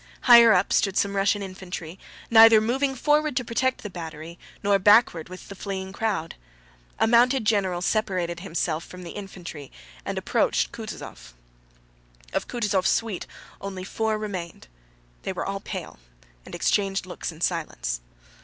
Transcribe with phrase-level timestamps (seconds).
[0.21, 1.99] Higher up stood some Russian infantry,
[2.31, 6.33] neither moving forward to protect the battery nor backward with the fleeing crowd.
[6.97, 9.71] A mounted general separated himself from the infantry
[10.03, 11.33] and approached Kutúzov.
[12.33, 13.27] Of Kutúzov's suite
[13.61, 14.67] only four remained.
[15.21, 15.99] They were all pale
[16.47, 18.01] and exchanged looks in silence.